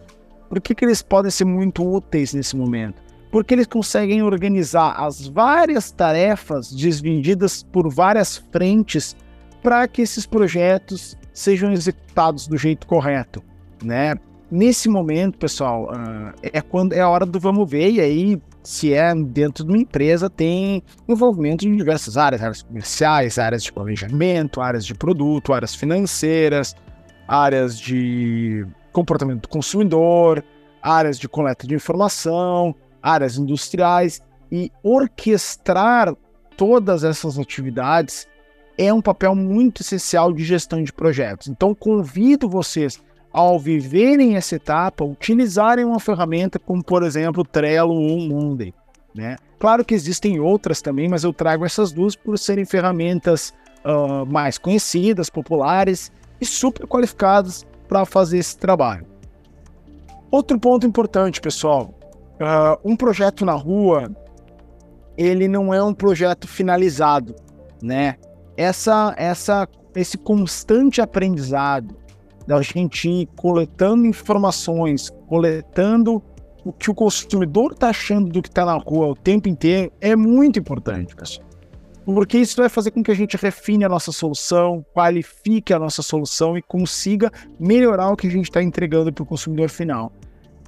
Por 0.47 0.59
que, 0.59 0.73
que 0.73 0.85
eles 0.85 1.01
podem 1.01 1.29
ser 1.29 1.45
muito 1.45 1.85
úteis 1.85 2.33
nesse 2.33 2.55
momento? 2.55 3.03
Porque 3.29 3.53
eles 3.53 3.67
conseguem 3.67 4.23
organizar 4.23 4.93
as 4.93 5.27
várias 5.27 5.91
tarefas 5.91 6.75
divididas 6.75 7.61
por 7.61 7.87
várias 7.93 8.37
frentes 8.51 9.15
para 9.61 9.87
que 9.87 10.01
esses 10.01 10.25
projetos 10.25 11.15
sejam 11.33 11.71
executados 11.71 12.47
do 12.47 12.57
jeito 12.57 12.87
correto, 12.87 13.43
né? 13.83 14.15
Nesse 14.49 14.89
momento, 14.89 15.37
pessoal, 15.37 15.91
uh, 15.91 16.33
é 16.41 16.59
quando 16.59 16.93
é 16.93 17.01
a 17.01 17.09
hora 17.09 17.23
do 17.23 17.39
vamos 17.39 17.69
ver 17.69 17.91
e 17.91 18.01
aí 18.01 18.41
se 18.63 18.93
é 18.93 19.13
dentro 19.13 19.63
de 19.63 19.69
uma 19.69 19.77
empresa 19.77 20.27
tem 20.27 20.81
envolvimento 21.07 21.65
de 21.65 21.75
diversas 21.75 22.17
áreas, 22.17 22.41
áreas 22.41 22.63
comerciais, 22.63 23.37
áreas 23.37 23.63
de 23.63 23.71
planejamento, 23.71 24.59
áreas 24.59 24.85
de 24.85 24.95
produto, 24.95 25.53
áreas 25.53 25.75
financeiras, 25.75 26.75
áreas 27.29 27.79
de 27.79 28.65
comportamento 28.91 29.43
do 29.43 29.47
consumidor, 29.47 30.43
áreas 30.81 31.19
de 31.19 31.29
coleta 31.29 31.67
de 31.67 31.75
informação, 31.75 32.73
áreas 33.03 33.37
industriais 33.37 34.19
e 34.51 34.71
orquestrar 34.81 36.15
todas 36.57 37.03
essas 37.03 37.37
atividades 37.37 38.27
é 38.75 38.91
um 38.91 39.01
papel 39.01 39.35
muito 39.35 39.81
essencial 39.81 40.33
de 40.33 40.43
gestão 40.43 40.81
de 40.81 40.91
projetos. 40.91 41.47
Então, 41.47 41.75
convido 41.75 42.49
vocês, 42.49 42.99
ao 43.31 43.59
viverem 43.59 44.35
essa 44.35 44.55
etapa, 44.55 45.03
utilizarem 45.03 45.85
uma 45.85 45.99
ferramenta 45.99 46.57
como, 46.57 46.83
por 46.83 47.03
exemplo, 47.03 47.43
Trello 47.43 47.93
ou 47.93 48.21
Monday. 48.21 48.73
Né? 49.13 49.35
Claro 49.59 49.85
que 49.85 49.93
existem 49.93 50.39
outras 50.39 50.81
também, 50.81 51.07
mas 51.07 51.23
eu 51.23 51.31
trago 51.31 51.63
essas 51.63 51.91
duas 51.91 52.15
por 52.15 52.39
serem 52.39 52.65
ferramentas 52.65 53.53
uh, 53.85 54.25
mais 54.25 54.57
conhecidas, 54.57 55.29
populares 55.29 56.11
e 56.39 56.45
super 56.45 56.87
qualificadas 56.87 57.65
para 57.87 58.05
fazer 58.05 58.37
esse 58.37 58.57
trabalho. 58.57 59.05
Outro 60.31 60.59
ponto 60.59 60.85
importante, 60.85 61.41
pessoal, 61.41 61.93
uh, 62.35 62.79
um 62.83 62.95
projeto 62.95 63.45
na 63.45 63.53
rua, 63.53 64.11
ele 65.17 65.47
não 65.47 65.73
é 65.73 65.83
um 65.83 65.93
projeto 65.93 66.47
finalizado, 66.47 67.35
né? 67.81 68.15
essa, 68.59 69.15
essa, 69.17 69.69
esse 69.95 70.17
constante 70.17 70.99
aprendizado 70.99 71.95
da 72.45 72.61
gente 72.61 73.09
ir 73.09 73.29
coletando 73.37 74.05
informações, 74.05 75.09
coletando 75.27 76.21
o 76.65 76.73
que 76.73 76.91
o 76.91 76.93
consumidor 76.93 77.71
está 77.71 77.87
achando 77.87 78.29
do 78.29 78.41
que 78.41 78.49
está 78.49 78.65
na 78.65 78.75
rua 78.75 79.07
o 79.07 79.15
tempo 79.15 79.47
inteiro 79.47 79.93
é 80.01 80.13
muito 80.13 80.59
importante, 80.59 81.15
pessoal. 81.15 81.47
Porque 82.13 82.37
isso 82.37 82.57
vai 82.57 82.69
fazer 82.69 82.91
com 82.91 83.03
que 83.03 83.11
a 83.11 83.15
gente 83.15 83.37
refine 83.37 83.85
a 83.85 83.89
nossa 83.89 84.11
solução, 84.11 84.85
qualifique 84.93 85.73
a 85.73 85.79
nossa 85.79 86.01
solução 86.01 86.57
e 86.57 86.61
consiga 86.61 87.31
melhorar 87.59 88.09
o 88.09 88.15
que 88.15 88.27
a 88.27 88.31
gente 88.31 88.45
está 88.45 88.61
entregando 88.63 89.11
para 89.11 89.23
o 89.23 89.25
consumidor 89.25 89.69
final. 89.69 90.11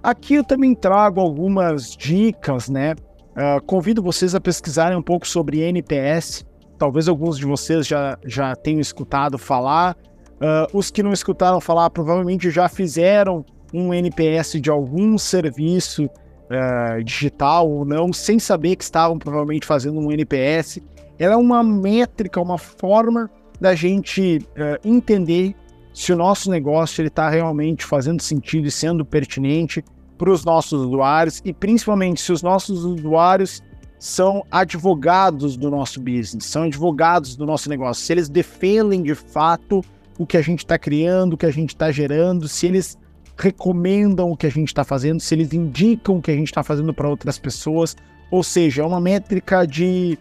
Aqui 0.04 0.36
eu 0.36 0.44
também 0.44 0.74
trago 0.74 1.20
algumas 1.20 1.96
dicas, 1.96 2.70
né? 2.70 2.96
Uh, 3.32 3.62
convido 3.66 4.02
vocês 4.02 4.36
a 4.36 4.42
pesquisarem 4.42 4.98
um 4.98 5.02
pouco 5.02 5.28
sobre 5.28 5.62
NPS, 5.62 6.46
talvez 6.78 7.08
alguns 7.08 7.38
de 7.38 7.46
vocês 7.46 7.88
já, 7.88 8.18
já 8.26 8.56
tenham 8.56 8.80
escutado 8.80 9.38
falar. 9.38 9.96
Uh, 10.42 10.78
os 10.78 10.90
que 10.90 11.04
não 11.04 11.14
escutaram 11.14 11.62
falar 11.62 11.90
provavelmente 11.92 12.50
já 12.50 12.68
fizeram 12.68 13.46
um 13.74 13.94
NPS 13.94 14.60
de 14.60 14.70
algum 14.70 15.18
serviço 15.18 16.06
uh, 16.06 17.04
digital 17.04 17.70
ou 17.70 17.86
não, 17.86 18.12
sem 18.12 18.40
saber 18.40 18.76
que 18.76 18.84
estavam 18.84 19.18
provavelmente 19.18 19.66
fazendo 19.66 20.00
um 20.00 20.12
NPS. 20.12 20.80
Ela 21.22 21.36
é 21.36 21.38
uma 21.38 21.64
métrica, 21.64 22.42
uma 22.42 22.58
forma 22.58 23.30
da 23.60 23.76
gente 23.76 24.40
uh, 24.40 24.88
entender 24.88 25.56
se 25.94 26.12
o 26.12 26.16
nosso 26.16 26.50
negócio 26.50 27.06
está 27.06 27.30
realmente 27.30 27.86
fazendo 27.86 28.20
sentido 28.24 28.68
e 28.68 28.72
sendo 28.72 29.06
pertinente 29.06 29.86
para 30.18 30.32
os 30.32 30.44
nossos 30.44 30.82
usuários 30.82 31.40
e 31.46 31.54
principalmente 31.54 32.20
se 32.22 32.32
os 32.32 32.42
nossos 32.42 32.84
usuários 32.84 33.62
são 34.00 34.44
advogados 34.50 35.56
do 35.56 35.70
nosso 35.70 36.00
business, 36.02 36.46
são 36.46 36.64
advogados 36.64 37.36
do 37.36 37.46
nosso 37.46 37.70
negócio. 37.70 38.04
Se 38.04 38.12
eles 38.14 38.28
defendem 38.28 39.04
de 39.04 39.14
fato 39.14 39.84
o 40.18 40.26
que 40.26 40.38
a 40.38 40.42
gente 40.42 40.60
está 40.60 40.80
criando, 40.80 41.34
o 41.34 41.38
que 41.38 41.46
a 41.46 41.52
gente 41.52 41.70
está 41.70 41.92
gerando, 41.92 42.48
se 42.48 42.66
eles 42.66 42.98
recomendam 43.38 44.32
o 44.32 44.36
que 44.36 44.48
a 44.48 44.52
gente 44.52 44.70
está 44.70 44.84
fazendo, 44.84 45.20
se 45.20 45.36
eles 45.36 45.54
indicam 45.54 46.18
o 46.18 46.22
que 46.22 46.32
a 46.32 46.36
gente 46.36 46.48
está 46.48 46.64
fazendo 46.64 46.92
para 46.96 47.08
outras 47.08 47.38
pessoas. 47.38 47.96
Ou 48.32 48.42
seja, 48.42 48.82
é 48.82 48.86
uma 48.86 49.00
métrica 49.00 49.68
de, 49.68 50.18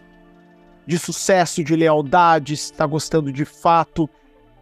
de 0.85 0.97
sucesso, 0.97 1.63
de 1.63 1.75
lealdade, 1.75 2.57
se 2.57 2.71
está 2.71 2.85
gostando 2.85 3.31
de 3.31 3.45
fato. 3.45 4.09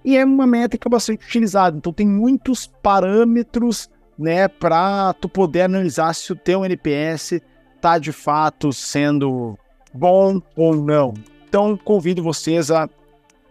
E 0.04 0.18
é 0.18 0.24
uma 0.24 0.48
métrica 0.48 0.90
bastante 0.90 1.26
utilizada. 1.26 1.78
Então 1.78 1.92
tem 1.92 2.08
muitos 2.08 2.68
parâmetros 2.82 3.90
né, 4.18 4.48
para 4.48 5.14
tu 5.14 5.30
poder 5.30 5.62
analisar 5.62 6.14
se 6.14 6.32
o 6.34 6.36
teu 6.36 6.66
NPS 6.66 7.42
está 7.76 7.98
de 7.98 8.12
fato 8.12 8.74
sendo 8.74 9.58
bom 9.94 10.42
ou 10.56 10.76
não. 10.76 11.14
Então, 11.48 11.76
convido 11.78 12.22
vocês 12.22 12.70
a 12.70 12.88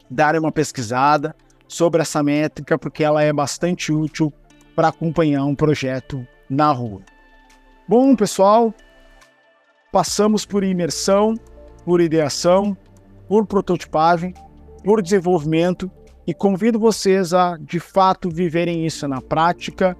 darem 0.08 0.40
uma 0.40 0.52
pesquisada 0.52 1.34
sobre 1.66 2.00
essa 2.00 2.22
métrica, 2.22 2.78
porque 2.78 3.02
ela 3.02 3.22
é 3.22 3.32
bastante 3.32 3.92
útil 3.92 4.32
para 4.74 4.88
acompanhar 4.88 5.44
um 5.44 5.54
projeto 5.54 6.26
na 6.48 6.70
rua. 6.70 7.02
Bom, 7.88 8.14
pessoal, 8.14 8.72
passamos 9.90 10.46
por 10.46 10.62
imersão, 10.62 11.34
por 11.88 12.02
ideação, 12.02 12.76
por 13.26 13.46
prototipagem, 13.46 14.34
por 14.84 15.00
desenvolvimento 15.00 15.90
e 16.26 16.34
convido 16.34 16.78
vocês 16.78 17.32
a 17.32 17.56
de 17.56 17.80
fato 17.80 18.28
viverem 18.28 18.84
isso 18.84 19.08
na 19.08 19.22
prática 19.22 19.96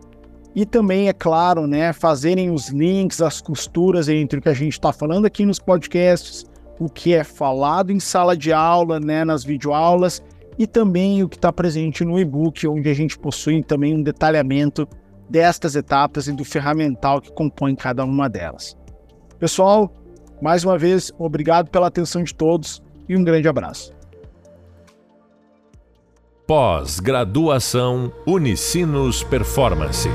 e 0.54 0.66
também, 0.66 1.08
é 1.08 1.14
claro, 1.14 1.66
né, 1.66 1.94
fazerem 1.94 2.50
os 2.50 2.68
links, 2.68 3.22
as 3.22 3.40
costuras 3.40 4.06
entre 4.06 4.38
o 4.38 4.42
que 4.42 4.50
a 4.50 4.54
gente 4.54 4.74
está 4.74 4.92
falando 4.92 5.24
aqui 5.24 5.46
nos 5.46 5.58
podcasts, 5.58 6.44
o 6.78 6.90
que 6.90 7.14
é 7.14 7.24
falado 7.24 7.90
em 7.90 7.98
sala 7.98 8.36
de 8.36 8.52
aula, 8.52 9.00
né, 9.00 9.24
nas 9.24 9.42
videoaulas, 9.42 10.22
e 10.58 10.66
também 10.66 11.22
o 11.22 11.28
que 11.28 11.36
está 11.36 11.50
presente 11.50 12.04
no 12.04 12.20
e-book, 12.20 12.68
onde 12.68 12.90
a 12.90 12.94
gente 12.94 13.18
possui 13.18 13.62
também 13.62 13.94
um 13.94 14.02
detalhamento 14.02 14.86
destas 15.26 15.74
etapas 15.74 16.28
e 16.28 16.32
do 16.32 16.44
ferramental 16.44 17.18
que 17.18 17.32
compõe 17.32 17.74
cada 17.74 18.04
uma 18.04 18.28
delas. 18.28 18.76
Pessoal, 19.38 19.90
mais 20.40 20.64
uma 20.64 20.78
vez, 20.78 21.12
obrigado 21.18 21.70
pela 21.70 21.86
atenção 21.86 22.22
de 22.22 22.34
todos 22.34 22.82
e 23.08 23.16
um 23.16 23.24
grande 23.24 23.48
abraço. 23.48 23.92
Pós-graduação 26.46 28.10
Unicinos 28.26 29.22
Performance. 29.22 30.08